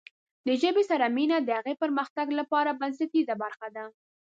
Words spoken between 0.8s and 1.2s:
سره